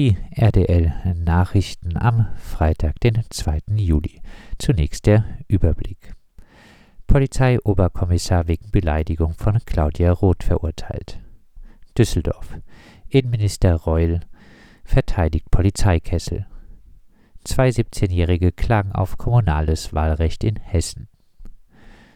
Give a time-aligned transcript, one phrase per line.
[0.00, 3.58] Die RDL Nachrichten am Freitag, den 2.
[3.76, 4.22] Juli.
[4.56, 6.14] Zunächst der Überblick.
[7.06, 11.20] Polizeioberkommissar wegen Beleidigung von Claudia Roth verurteilt.
[11.98, 12.56] Düsseldorf.
[13.10, 14.20] Innenminister Reul
[14.84, 16.46] verteidigt Polizeikessel.
[17.44, 21.08] Zwei 17-Jährige klagen auf kommunales Wahlrecht in Hessen.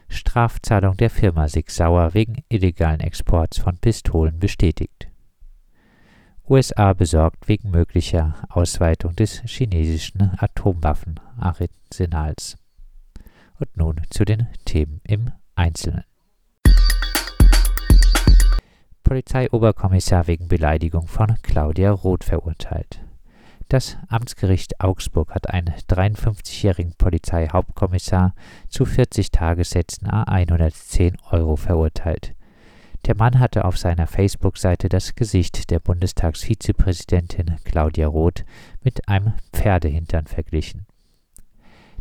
[0.08, 5.10] Strafzahlung der Firma Sig Sauer wegen illegalen Exports von Pistolen bestätigt.
[6.46, 12.58] USA besorgt wegen möglicher Ausweitung des chinesischen Atomwaffenarsenals.
[13.58, 16.04] Und nun zu den Themen im Einzelnen.
[19.04, 23.00] Polizeioberkommissar wegen Beleidigung von Claudia Roth verurteilt.
[23.68, 28.34] Das Amtsgericht Augsburg hat einen 53-jährigen Polizeihauptkommissar
[28.68, 32.34] zu 40 Tagessätzen a 110 Euro verurteilt.
[33.06, 38.44] Der Mann hatte auf seiner Facebook-Seite das Gesicht der Bundestagsvizepräsidentin Claudia Roth
[38.82, 40.86] mit einem Pferdehintern verglichen.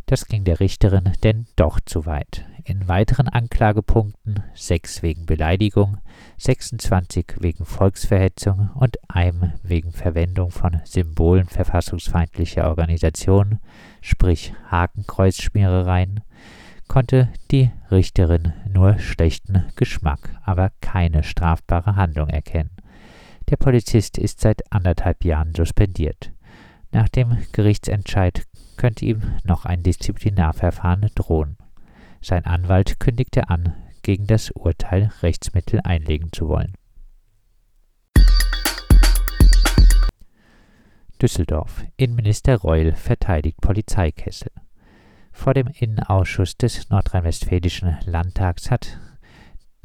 [0.06, 2.46] Das ging der Richterin denn doch zu weit.
[2.64, 5.98] In weiteren Anklagepunkten 6 wegen Beleidigung,
[6.38, 13.60] 26 wegen Volksverhetzung und einem wegen Verwendung von Symbolen verfassungsfeindlicher Organisationen,
[14.00, 16.20] sprich Hakenkreuzschmierereien,
[16.88, 22.70] konnte die Richterin nur schlechten Geschmack, aber keine strafbare Handlung erkennen.
[23.48, 26.32] Der Polizist ist seit anderthalb Jahren suspendiert.
[26.92, 31.56] Nach dem Gerichtsentscheid könnte ihm noch ein Disziplinarverfahren drohen.
[32.20, 36.74] Sein Anwalt kündigte an, gegen das Urteil Rechtsmittel einlegen zu wollen.
[41.22, 41.84] Düsseldorf.
[41.96, 44.50] Innenminister Reul verteidigt Polizeikessel.
[45.34, 48.98] Vor dem Innenausschuss des nordrhein-westfälischen Landtags hat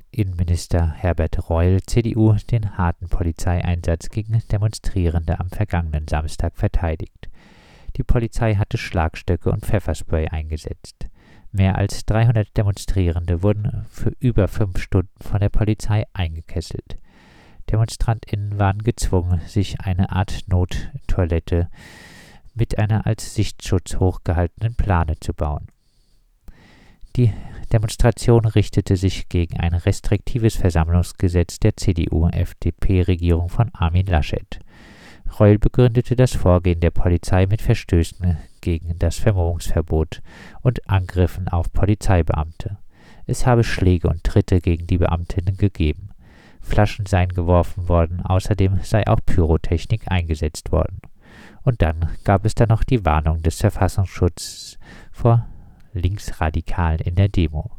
[0.09, 7.29] Innenminister Herbert Reul, CDU, den harten Polizeieinsatz gegen Demonstrierende am vergangenen Samstag verteidigt.
[7.97, 11.09] Die Polizei hatte Schlagstöcke und Pfefferspray eingesetzt.
[11.51, 16.97] Mehr als 300 Demonstrierende wurden für über fünf Stunden von der Polizei eingekesselt.
[17.69, 21.69] DemonstrantInnen waren gezwungen, sich eine Art Nottoilette
[22.59, 25.67] mit einer als Sichtschutz hochgehaltenen Plane zu bauen.
[27.15, 27.33] Die
[27.71, 34.59] Demonstration richtete sich gegen ein restriktives Versammlungsgesetz der CDU-FDP-Regierung von Armin Laschet.
[35.39, 40.21] Reul begründete das Vorgehen der Polizei mit Verstößen gegen das Vermummungsverbot
[40.61, 42.77] und Angriffen auf Polizeibeamte.
[43.25, 46.09] Es habe Schläge und Tritte gegen die Beamtinnen gegeben.
[46.61, 50.99] Flaschen seien geworfen worden, außerdem sei auch Pyrotechnik eingesetzt worden.
[51.63, 54.77] Und dann gab es da noch die Warnung des Verfassungsschutzes
[55.11, 55.47] vor
[55.93, 57.71] Linksradikalen in der Demo.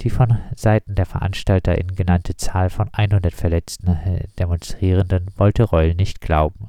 [0.00, 6.20] Die von Seiten der VeranstalterInnen genannte Zahl von 100 verletzten äh, Demonstrierenden wollte Reul nicht
[6.20, 6.68] glauben.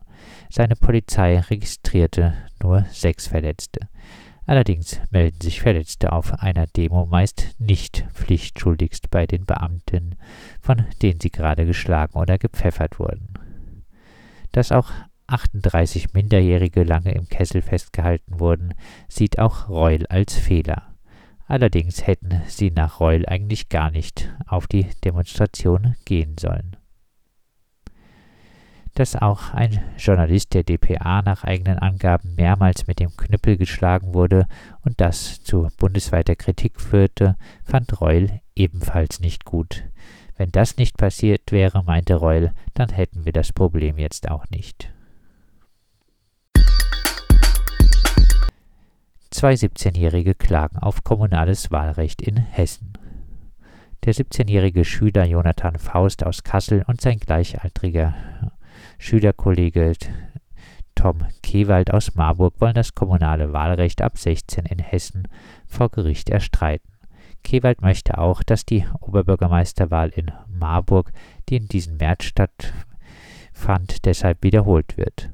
[0.50, 3.88] Seine Polizei registrierte nur sechs Verletzte.
[4.48, 10.16] Allerdings melden sich Verletzte auf einer Demo meist nicht pflichtschuldigst bei den Beamten,
[10.60, 13.30] von denen sie gerade geschlagen oder gepfeffert wurden.
[14.52, 14.90] Dass auch
[15.32, 18.74] 38 Minderjährige lange im Kessel festgehalten wurden,
[19.08, 20.96] sieht auch Reul als Fehler.
[21.48, 26.76] Allerdings hätten sie nach Reul eigentlich gar nicht auf die Demonstration gehen sollen.
[28.94, 34.48] Dass auch ein Journalist der dpa nach eigenen Angaben mehrmals mit dem Knüppel geschlagen wurde
[34.82, 39.86] und das zu bundesweiter Kritik führte, fand Reul ebenfalls nicht gut.
[40.38, 44.94] Wenn das nicht passiert wäre, meinte Reul, dann hätten wir das Problem jetzt auch nicht.
[49.40, 52.92] Zwei 17-Jährige klagen auf kommunales Wahlrecht in Hessen.
[54.04, 58.14] Der 17-jährige Schüler Jonathan Faust aus Kassel und sein gleichaltriger
[58.98, 59.94] Schülerkollege
[60.94, 65.30] Tom Kewald aus Marburg wollen das kommunale Wahlrecht ab 16 in Hessen
[65.66, 66.92] vor Gericht erstreiten.
[67.42, 71.14] Kewald möchte auch, dass die Oberbürgermeisterwahl in Marburg,
[71.48, 75.30] die in diesem März stattfand, deshalb wiederholt wird.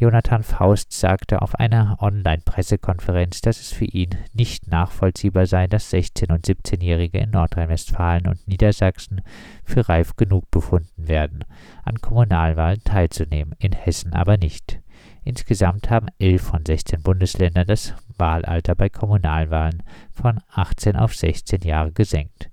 [0.00, 6.32] Jonathan Faust sagte auf einer Online-Pressekonferenz, dass es für ihn nicht nachvollziehbar sei, dass 16-
[6.32, 9.20] und 17-Jährige in Nordrhein-Westfalen und Niedersachsen
[9.62, 11.44] für reif genug befunden werden,
[11.84, 14.80] an Kommunalwahlen teilzunehmen, in Hessen aber nicht.
[15.22, 19.82] Insgesamt haben 11 von 16 Bundesländern das Wahlalter bei Kommunalwahlen
[20.14, 22.48] von 18 auf 16 Jahre gesenkt.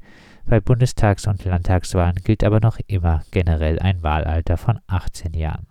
[0.45, 5.67] Bei Bundestags- und Landtagswahlen gilt aber noch immer generell ein Wahlalter von 18 Jahren.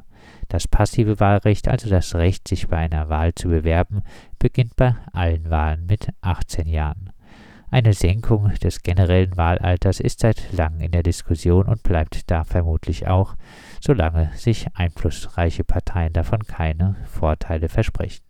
[0.49, 4.03] Das passive Wahlrecht, also das Recht, sich bei einer Wahl zu bewerben,
[4.39, 7.11] beginnt bei allen Wahlen mit 18 Jahren.
[7.69, 13.09] Eine Senkung des generellen Wahlalters ist seit langem in der Diskussion und bleibt da vermutlich
[13.09, 13.35] auch,
[13.81, 18.23] solange sich einflussreiche Parteien davon keine Vorteile versprechen.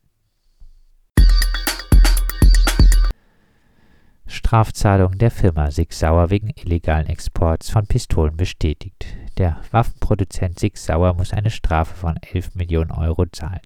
[4.27, 9.07] Strafzahlung der Firma Sig Sauer wegen illegalen Exports von Pistolen bestätigt.
[9.37, 13.61] Der Waffenproduzent Sig Sauer muss eine Strafe von 11 Millionen Euro zahlen.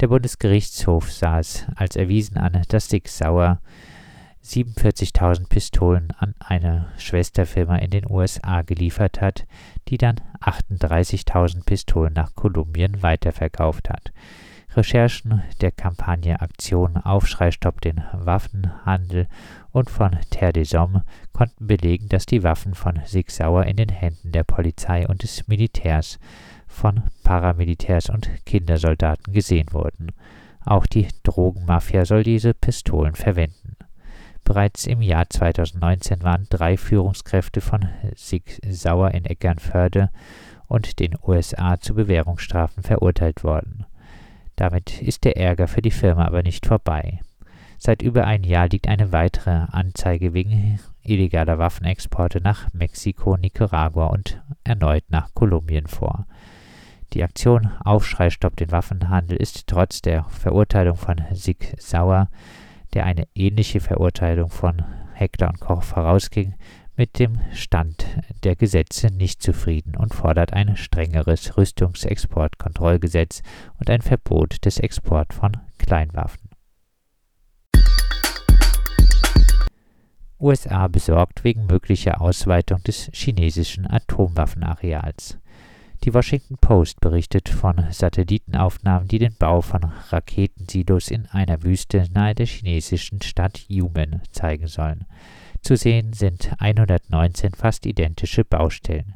[0.00, 3.60] Der Bundesgerichtshof sah es als erwiesen an, dass Sig Sauer
[4.44, 9.46] 47.000 Pistolen an eine Schwesterfirma in den USA geliefert hat,
[9.88, 14.12] die dann 38.000 Pistolen nach Kolumbien weiterverkauft hat.
[14.78, 19.26] Recherchen der Kampagne Aktion Aufschrei stoppt den Waffenhandel
[19.72, 21.02] und von Terre des Hommes
[21.32, 25.48] konnten belegen, dass die Waffen von Sig Sauer in den Händen der Polizei und des
[25.48, 26.20] Militärs,
[26.68, 30.12] von Paramilitärs und Kindersoldaten gesehen wurden.
[30.64, 33.74] Auch die Drogenmafia soll diese Pistolen verwenden.
[34.44, 40.10] Bereits im Jahr 2019 waren drei Führungskräfte von Sig Sauer in Eckernförde
[40.68, 43.86] und den USA zu Bewährungsstrafen verurteilt worden.
[44.58, 47.20] Damit ist der Ärger für die Firma aber nicht vorbei.
[47.78, 54.42] Seit über einem Jahr liegt eine weitere Anzeige wegen illegaler Waffenexporte nach Mexiko, Nicaragua und
[54.64, 56.26] erneut nach Kolumbien vor.
[57.12, 62.28] Die Aktion Aufschrei stoppt den Waffenhandel ist trotz der Verurteilung von Sig Sauer,
[62.94, 64.82] der eine ähnliche Verurteilung von
[65.14, 66.56] Hector und Koch vorausging,
[66.98, 68.06] mit dem Stand
[68.42, 73.42] der Gesetze nicht zufrieden und fordert ein strengeres Rüstungsexportkontrollgesetz
[73.78, 76.50] und ein Verbot des Exports von Kleinwaffen.
[80.40, 85.38] USA besorgt wegen möglicher Ausweitung des chinesischen Atomwaffenareals.
[86.04, 92.36] Die Washington Post berichtet von Satellitenaufnahmen, die den Bau von Raketensilos in einer Wüste nahe
[92.36, 95.06] der chinesischen Stadt Yumen zeigen sollen.
[95.62, 99.14] Zu sehen sind 119 fast identische Baustellen.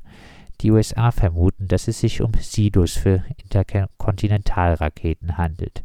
[0.60, 5.82] Die USA vermuten, dass es sich um Silos für Interkontinentalraketen handelt.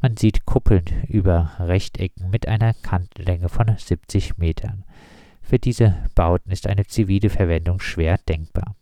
[0.00, 4.84] Man sieht Kuppeln über Rechtecken mit einer Kantlänge von 70 Metern.
[5.42, 8.76] Für diese Bauten ist eine zivile Verwendung schwer denkbar.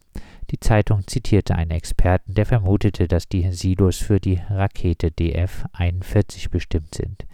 [0.50, 6.94] Die Zeitung zitierte einen Experten, der vermutete, dass die Silos für die Rakete DF-41 bestimmt
[6.94, 7.26] sind.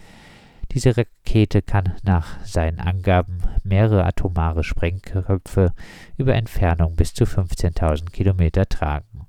[0.75, 5.73] Diese Rakete kann nach seinen Angaben mehrere atomare Sprengköpfe
[6.17, 9.29] über Entfernung bis zu 15.000 Kilometer tragen.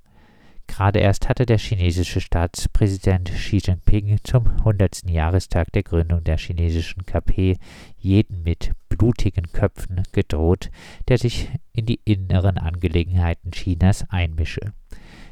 [0.66, 5.08] Gerade erst hatte der chinesische Staatspräsident Xi Jinping zum 100.
[5.08, 7.58] Jahrestag der Gründung der chinesischen KP
[8.00, 10.72] jeden mit blutigen Köpfen gedroht,
[11.08, 14.74] der sich in die inneren Angelegenheiten Chinas einmische.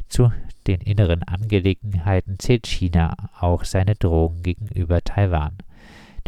[0.10, 0.32] Zu
[0.68, 5.58] den inneren Angelegenheiten zählt China auch seine Drohung gegenüber Taiwan.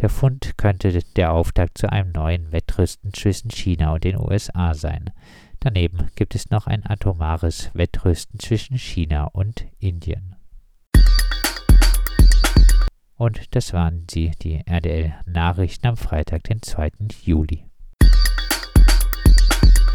[0.00, 5.10] Der Fund könnte der Auftakt zu einem neuen Wettrüsten zwischen China und den USA sein.
[5.60, 10.36] Daneben gibt es noch ein atomares Wettrüsten zwischen China und Indien.
[13.16, 16.90] Und das waren sie, die RDL Nachrichten am Freitag, den 2.
[17.22, 17.65] Juli.